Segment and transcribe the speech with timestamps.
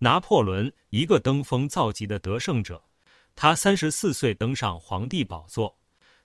[0.00, 2.80] 拿破仑，一个登峰造极的得胜者，
[3.34, 5.76] 他三十四岁登上皇帝宝座，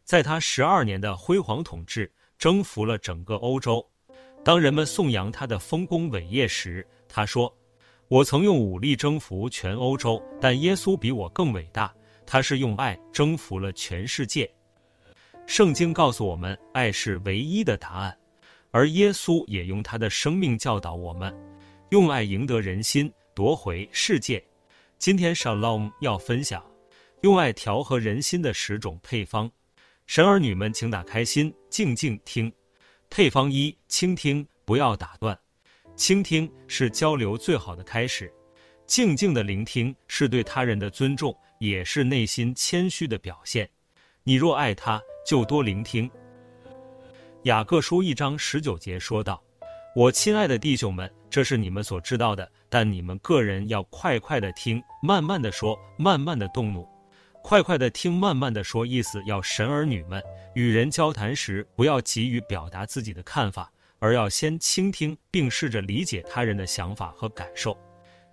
[0.04, 3.83] 在他十二年的辉煌统治，征服了整个欧洲。
[4.44, 7.51] 当人们颂扬他的丰功伟业时，他说
[8.09, 11.91] ：“我曾用武力征服全欧洲，但耶稣比我更伟大，
[12.27, 14.47] 他是用爱征服了全世界。”
[15.47, 18.15] 圣经告诉我们，爱是唯一的答案，
[18.69, 21.35] 而耶稣也用他的生命教导我们，
[21.89, 23.11] 用爱赢得人心。
[23.36, 24.43] 夺回世界。
[25.00, 26.64] 今天 Shalom 要分享
[27.21, 29.51] 用爱调和人心的十种配方。
[30.06, 32.52] 神儿女们，请打开心，静静听。
[33.09, 35.38] 配方一：倾听，不要打断。
[35.96, 38.32] 倾听是交流最好的开始。
[38.86, 43.68] 静静的聆听是对他人的尊重，也是内心谦虚的表现。
[44.23, 46.09] 你若爱他，就多聆听。
[47.44, 49.42] 雅各书一章十九节说道。
[49.95, 56.88] 我亲爱的弟兄们，这是你们所知道的，但你们个人要快快的听，慢慢的说，慢慢的动怒。
[57.42, 60.22] 快快的听，慢慢的说，意思要神儿女们
[60.54, 67.76] 与人交谈时，不要急于表达自己的看法，而要先倾听，并试着理解他人的想法和感受。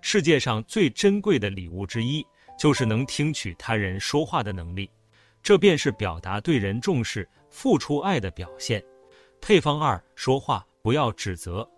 [0.02, 2.22] 世界上最珍贵的礼物之一，
[2.58, 4.90] 就是能听取他人说话的能力，
[5.42, 8.84] 这便是表达对人重视、付出爱的表现。
[9.40, 10.62] 配方二：说话。
[10.82, 11.68] 不要指责，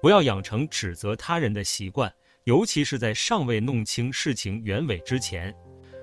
[0.00, 2.12] 不要养成指责他人的习惯，
[2.44, 5.54] 尤其是在尚未弄清事情原委之前。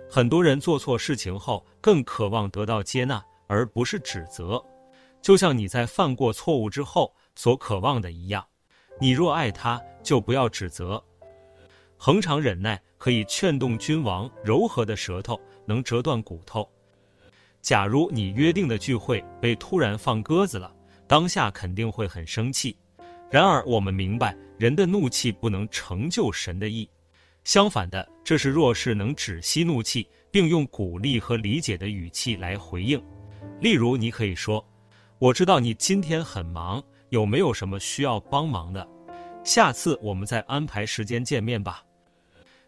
[0.09, 4.63] 很多人做错事情后，更渴望得到接纳，而不是指责。
[5.21, 8.45] 就像你在犯过错误之后所渴望的一样。
[9.01, 11.03] 你若爱他，就不要指责。
[11.97, 16.67] 恒常忍耐可以劝动君王，柔和的舌头能折断骨头。
[17.61, 20.71] 假如你约定的聚会被突然放鸽子了。
[21.07, 22.77] 当下肯定会很生气，
[23.29, 26.89] 然而我们明白，人的怒气不能成就神的意。
[27.43, 33.01] 相反的，这是若是能止息怒气，并用鼓励和理解的语气来回应。
[33.59, 34.65] 例如，你可以说
[35.19, 38.87] ：“我知道你今天很忙，有没有什么需要帮忙的？
[39.43, 41.83] 下次我们再安排时间见面吧。”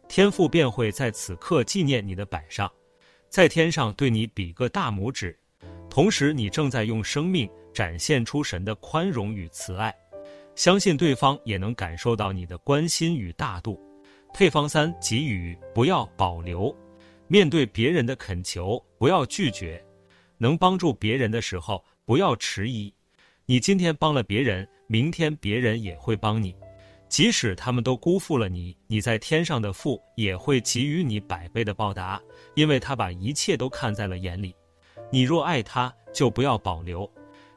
[0.09, 2.69] 天父便会在此刻纪念你的摆上，
[3.29, 5.37] 在天上对你比个大拇指，
[5.89, 7.49] 同时你正在用生命。
[7.71, 9.95] 展现出神的宽容与慈爱，
[10.59, 13.79] 相信对方也能感受到你的关心与大度。
[14.33, 16.75] 配方三：给予，不要保留。
[17.29, 19.81] 面对别人的恳求，不要拒绝。
[20.37, 22.93] 能帮助别人的时候，不要迟疑。
[23.45, 26.53] 你今天帮了别人，明天别人也会帮你。
[27.07, 32.21] 即使他们都辜负了你，你在天上的父也会给予你百倍的报答，
[32.55, 34.53] 因为他把一切都看在了眼里。
[35.09, 37.09] 你若爱他，就不要保留。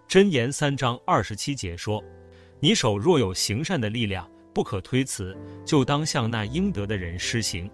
[0.08, 2.00] 箴言三章二十七节说
[2.62, 5.36] ：“你手若有行善的力量，不可推辞，
[5.66, 7.68] 就当向那应得的人施行。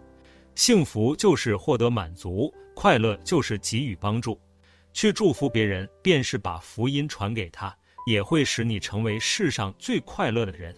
[0.55, 4.41] 幸福就是获得满足，快乐就是给予帮助。
[4.95, 10.75] 去祝福别人，便是把福音传给他，也会使你成为世上最快乐的人。”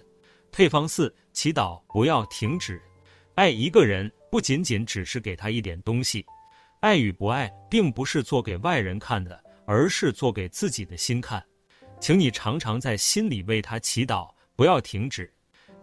[0.51, 2.83] 配方四：祈祷不要停止。
[3.37, 6.27] 爱一个人，不仅仅只是给他一点东西，
[6.81, 11.41] 爱与不爱，并不是做给外人看的，而是做给自己的心看。
[12.01, 15.31] 请你常常在心里为他祈祷，不要停止，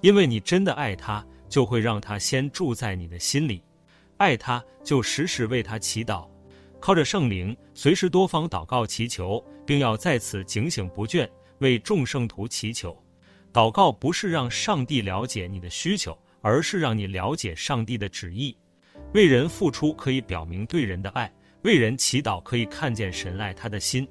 [0.01, 3.63] 因为你真的爱他，就会让他先住在你的心里。
[4.17, 6.27] 爱他，就时时为他祈祷，
[6.79, 11.29] 靠着圣灵，随时多方祷告祈求，并要在此警醒不倦，
[11.59, 12.97] 为众圣徒祈求。
[13.53, 18.57] 祷告不是让上帝了解你的需求，而是让你了解上帝的旨意。
[19.13, 24.07] 为人付出可以表明对人的爱，为人祈祷可以看见神爱他的心。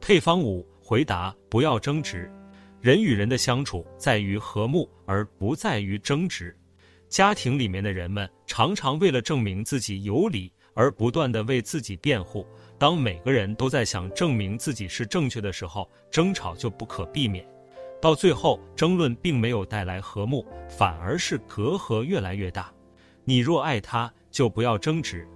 [0.00, 0.68] 配方五。
[0.86, 2.30] 回答，不要争执。
[2.78, 6.54] 人与人的相处在于和睦，而不在于争执。
[7.08, 12.46] 家庭里面的人们常常为了证明自己有理，而不断的为自己辩护。
[12.76, 17.48] 当每个人都在想证明自己是正确的时候，争吵就不可避免。
[17.98, 22.70] 到最后，争论并没有带来和睦，反而是隔阂越来越大。
[23.24, 25.26] 你若爱他，就不要争执。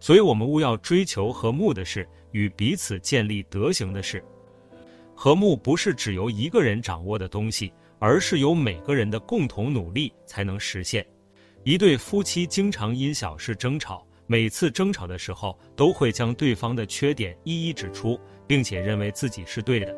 [0.00, 4.24] 所以我们务要追求和睦的事，与彼此建立德行的事。
[5.14, 11.06] 和睦不是只由一个人掌握的东西，而是由每个人的共同努力才能实现。
[11.62, 19.94] 一对夫妻经常因小事争吵，每次争吵的时候都会将对方的缺点一一指出，并且认为自己是对的。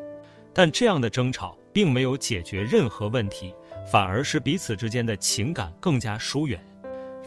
[0.53, 3.53] 但这样的争吵并没有解决任何问题，
[3.91, 6.63] 反而使彼此之间的情感更加疏远。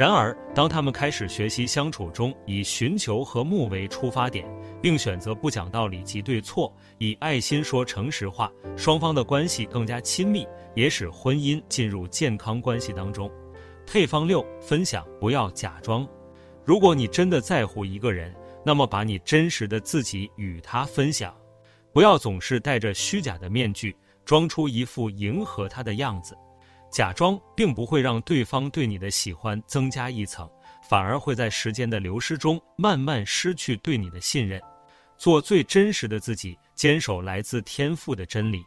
[0.00, 4.48] 然而，当他们开始学习相处中以寻求和睦为出发点，
[4.80, 13.30] 并选择不讲道理及对错，以爱心说诚实话，双方的关系更加亲密，也使婚姻进入健康关系当中。
[13.86, 16.08] 配方六：分享，不要假装。
[16.64, 21.36] 如果你真的在乎一个人，那么把你真实的自己与他分享，
[21.92, 23.94] 不要总是戴着虚假的面具，
[24.24, 26.34] 装出一副迎合他的样子。
[26.90, 30.50] 假装并不会让对方对你的喜欢增加一层，
[30.88, 34.60] 反而会在时间的流失中慢慢失去对你的信任。
[35.16, 38.64] 做最真实的自己，坚守来自天赋的真理。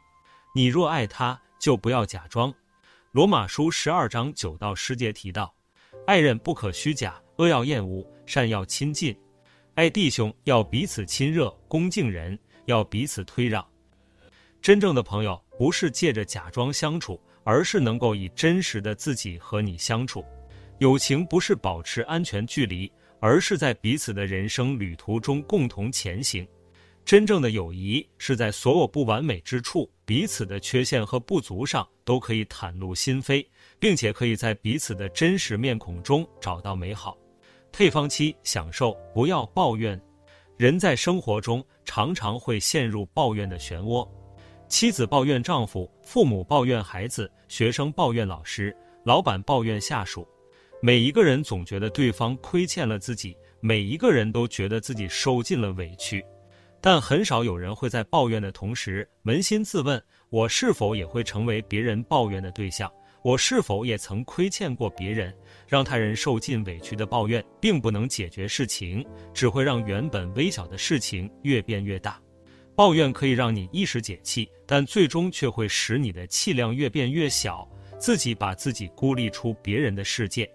[0.56, 2.54] 你若爱他，就不要假装。
[3.12, 5.54] 罗马书十二章九到十节提到：
[6.08, 7.20] 爱人不可虚假。
[7.38, 9.20] 恶要厌恶，善要亲近，
[9.74, 13.66] 爱弟兄要彼此亲热，恭敬人要彼此推让。
[14.62, 20.24] 真正的朋友不是借着假装相处，而是能够以真实的自己和你相处。
[20.80, 26.46] 友情不是保持安全距离，而是在彼此的人生旅途中共同前行。
[27.06, 33.46] 真正的友谊是在所有不完美之处，彼此的缺陷和不足上都可以袒露心扉，
[33.78, 37.18] 并且可以在彼此的真实面孔中找到美好。
[37.74, 40.00] 配方七，享受，不要抱怨。
[40.56, 44.08] 人在生活中常常会陷入抱怨的漩涡，
[44.74, 50.28] 妻子抱怨丈夫，父母抱怨孩子，学生抱怨老师，老板抱怨下属。
[50.82, 56.26] 每一个人总觉得对方亏欠了自己，每一个人都觉得自己受尽了委屈，
[56.82, 62.92] 但很少有人会在抱怨的同时扪心自问：我是否也会成为别人抱怨的对象？
[63.22, 65.32] 我是否也曾亏欠过别人，
[65.68, 69.06] 让他人受尽委屈的抱怨，并不能解决事情，
[69.36, 72.20] 只会让原本微小的事情越变越大。
[72.76, 80.50] 抱怨可以让你一时解气，但最终却会使你的气量越变越小，自己把自己孤立出别人的世界。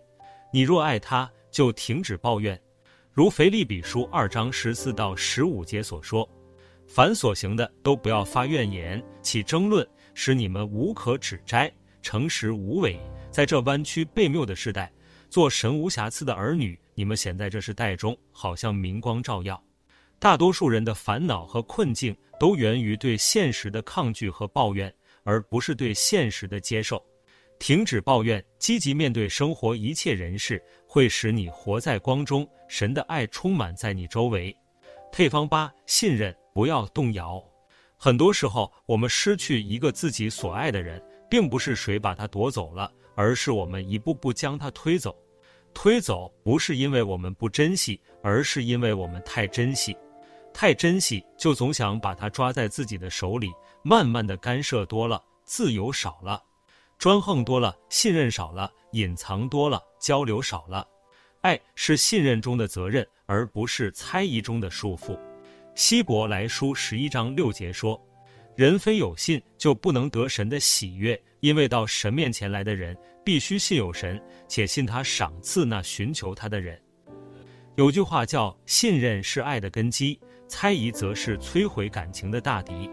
[0.52, 2.60] 你若爱他，就停止抱怨。
[3.12, 6.28] 如腓立比书二章十四到十五节所说
[6.86, 12.98] ：“凡所行的，都不要发怨言，起争论，使你们无可指摘。”诚实无伪，
[13.30, 14.90] 在这弯曲悖谬的时代，
[15.28, 16.78] 做神无瑕疵的儿女。
[16.94, 19.62] 你们显在这世代中，好像明光照耀。
[20.20, 24.92] 大多数人的烦恼和困境，都源于对现实的抗拒和抱怨，
[25.22, 27.04] 而不是对现实的接受。
[27.58, 32.48] 停止抱怨，积极面对生活一切人事，会使你活在光中。
[32.68, 34.54] 神的爱充满在你周围。
[35.10, 37.42] 配方八：信任，不要动摇。
[37.96, 41.02] 很多时候，我们失去一个自己所爱的人。
[41.30, 45.14] 并不是谁把他夺走了，而是我们一步步将他推走。
[45.74, 49.94] 推走不是因为我们不珍惜，而是因为我们太珍惜。
[50.60, 53.49] 太珍惜，就总想把它抓在自己的手里，
[53.84, 56.37] 慢慢的干涉多了，自由少了；
[56.99, 60.84] 专横多了，信任少了；隐藏多了，交流少了。
[61.43, 65.16] 爱是信任中的责任，而不是猜疑中的束缚。
[65.76, 67.96] 希伯来书十一章六节说。
[68.56, 76.82] 人非有信，就不能得神的喜悦，因为到神面前来的人，必须信有神，且信他赏赐那寻求他的人。
[77.76, 82.90] 有句话叫“信任是爱的根基，猜疑则是摧毁感情的大敌”。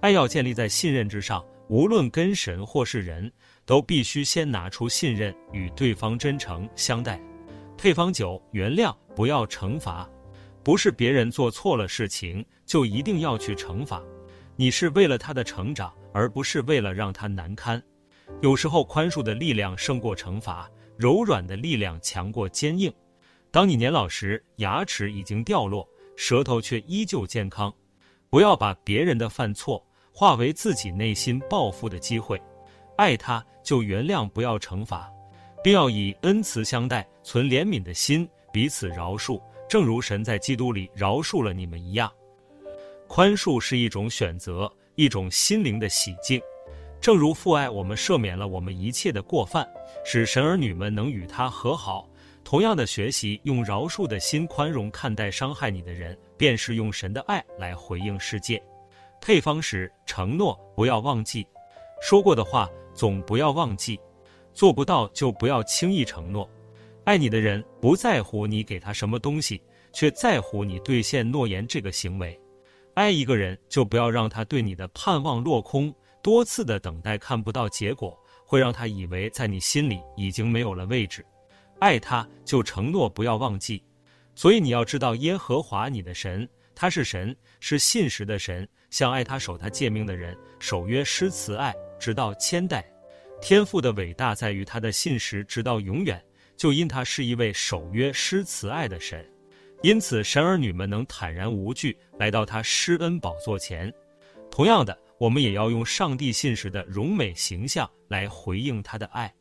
[0.00, 3.30] 爱要建立在信任之上，无论跟神或是人，
[3.64, 7.20] 都必须先拿出信任，与对方真诚相待。
[7.76, 10.08] 配方九，原谅，不要惩罚，
[10.62, 14.02] 不是别人做错了事情，就一定要去惩罚。
[14.56, 17.82] 你是为了他的成长，而不是为了让他难堪。
[18.40, 22.92] 有时候宽恕的力量胜过惩罚，柔软的力量强过坚硬。
[23.50, 27.72] 当你年老时，牙齿已经掉落，舌头却依旧健康，
[28.30, 32.40] 不要把别人的犯错化为自己内心报复的机会。
[32.96, 35.10] 爱他就原谅，不要惩罚，
[35.62, 42.12] 并要以恩慈相待，存怜悯的心，彼此饶恕，正如神在基督里饶恕了你们一样。
[43.08, 46.40] 宽恕是一种选择，一种心灵的洗净。
[47.00, 49.68] 正如父爱我们，赦免了我们一切的过犯，
[50.04, 52.08] 使神儿女们能与他和好。
[52.44, 58.62] 同样的，学习用饶恕的心宽容看待伤害你的人，便是用神的爱来回应世界。
[59.20, 61.46] 配方十，承诺不要忘记，
[62.02, 63.98] 说过的话总不要忘记，
[64.52, 66.48] 做不到就不要轻易承诺。
[67.04, 69.60] 爱你的人不在乎你给他什么东西，
[69.92, 72.38] 却在乎你兑现诺言这个行为。
[72.92, 75.92] 爱一个人，就不要让他对你的盼望落空。
[76.22, 81.24] 多次的等待看不到结果，会让他以为在你心里已经没有了位置。
[81.78, 83.82] 爱他，就承诺不要忘记。
[84.34, 92.84] 所以你要知道，耶和华你的神，他是神，是信实的神，向爱他、守他诫命的人，守约施慈爱，直到千代。
[93.40, 96.22] 天父的伟大在于他的信实，直到永远，
[96.56, 99.24] 就因他是一位守约施慈爱的神。
[99.82, 103.92] 因此，神儿女们能坦然无惧来到他施恩宝座前。
[104.50, 109.32] 同样的，我们也要用上帝信实的荣美形象来回应他的爱。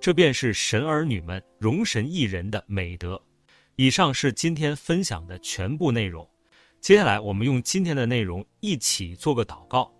[0.00, 3.20] 这便是神儿女们容神一人的美德。
[3.76, 6.28] 以上是今天分享的全部内容。
[6.80, 9.92] 接下来，我们用今天的内容一起做个祷告。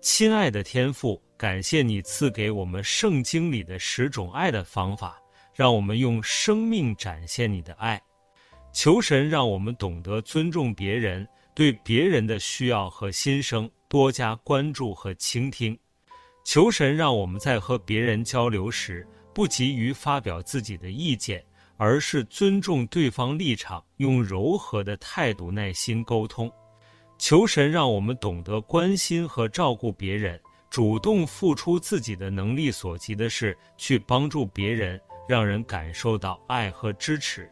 [0.00, 5.16] 亲爱的天父，感谢你赐给我们圣经里的十种爱的方法，
[5.54, 8.00] 让我们用生命展现你的爱。
[8.72, 15.78] 求神让我们懂得尊重别人，对别人的需要和心声多加关注和倾听。
[16.44, 21.44] 求神让我们在和别人交流时，不急于发表自己的意见。
[21.78, 26.52] 而是尊重对方立场，用柔和的态度耐心沟通。
[27.18, 37.50] 求神让我们懂得关心和照顾别人，主动付出自己的能力所及的事去帮助别人，让人感受到爱和支持。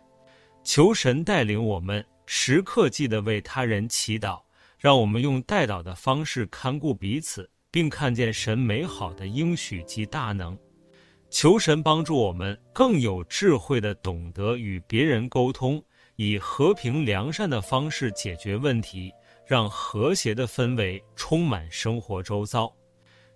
[0.62, 4.40] 求神带领我们时刻记得为他人祈祷，
[4.78, 10.58] 让我们用代祷的方式看顾彼此，并看见神美好的应许及大能。
[11.28, 15.82] 求神帮助我们更有智慧的懂得与别人沟通，
[16.16, 19.12] 以和平良善的方式解决问题，
[19.46, 22.72] 让和谐的氛围充满生活周遭。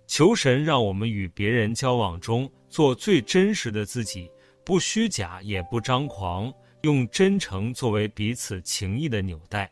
[0.07, 4.29] 求神让我们与别人交往中做最真实的自己，
[4.65, 9.71] 不虚假也不张狂，用真诚作为彼此情谊的纽带。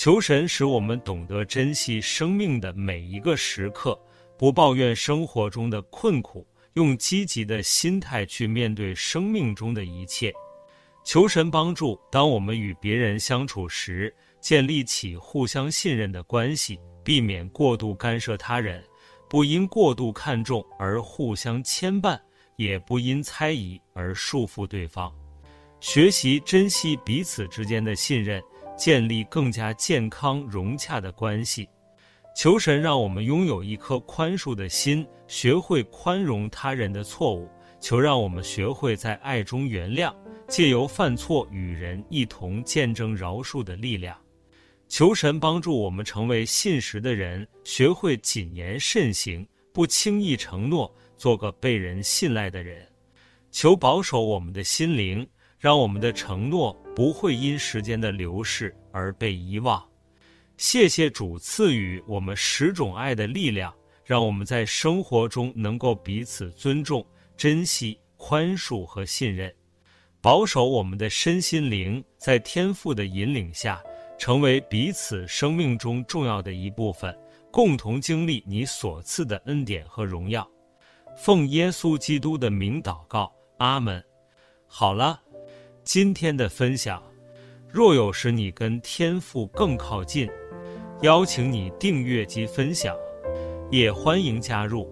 [0.00, 4.00] 求神使我们懂得珍惜生命的每一个时刻，
[4.38, 6.46] 不抱怨生活中的困苦。
[6.72, 10.32] 用积极的心态去面对生命中的一切，
[11.04, 12.00] 求神帮助。
[12.10, 18.82] 当我们与别人相处时，建立起互相信任的关系，避免过度干涉他人，
[19.28, 22.18] 不因过度看重而互相牵绊，
[22.56, 25.12] 也不因猜疑而束缚对方。
[25.78, 28.42] 学习珍惜彼此之间的信任，
[28.76, 31.68] 建立更加健康融洽的关系。
[32.34, 37.48] 求神让我们拥有一颗宽恕的心，学会宽容他人的错误。
[37.80, 40.14] 求让我们学会在爱中原谅，
[40.46, 44.14] 借由犯错与人一同见证饶恕的力量。
[44.86, 52.86] 求神帮助我们成为信实的人，学会谨言慎行，不轻易承诺，做个被人信赖的人。
[53.50, 55.26] 求保守我们的心灵，
[55.60, 59.86] 让我们的承诺不会因时间的流逝而被遗忘。
[60.56, 63.70] 谢谢主赐予我们十种爱的力量，
[64.02, 67.04] 让我们在生活中能够彼此尊重、
[67.36, 69.54] 珍惜、宽恕和信任，
[70.22, 73.82] 保守我们的身心灵，在天赋的引领下，
[74.18, 77.14] 成为彼此生命中重要的一部分，
[77.50, 80.50] 共同经历你所赐的恩典和荣耀。
[81.18, 84.02] 奉耶稣基督的名祷告，阿门。
[84.66, 85.20] 好了，
[85.82, 87.02] 今天的分享，
[87.68, 90.28] 若有使你跟天赋更靠近。
[91.02, 92.94] 邀请你订阅及分享，
[93.70, 94.86] 也欢迎加入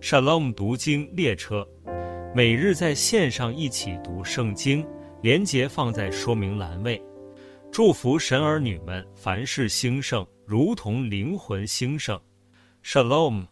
[0.00, 1.66] Shalom 读经列车，
[2.34, 4.86] 每日在线上一起读圣经，
[5.22, 7.02] 连结放在说明栏位。
[7.72, 12.20] 祝福神儿女们凡事兴盛，如同灵魂兴盛。
[12.84, 13.46] Shalom。